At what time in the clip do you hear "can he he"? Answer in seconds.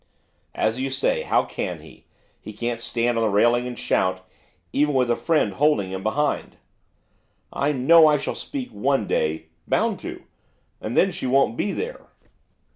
1.45-2.53